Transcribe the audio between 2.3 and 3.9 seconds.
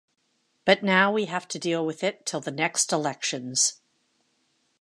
the next elections.